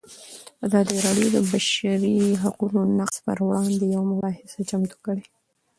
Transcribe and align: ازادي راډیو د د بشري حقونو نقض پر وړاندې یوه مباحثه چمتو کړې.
ازادي 0.65 0.95
راډیو 1.05 1.27
د 1.31 1.37
د 1.43 1.45
بشري 1.51 2.17
حقونو 2.43 2.79
نقض 2.99 3.17
پر 3.25 3.37
وړاندې 3.47 3.83
یوه 3.95 4.05
مباحثه 4.11 4.59
چمتو 4.69 4.97
کړې. 5.05 5.23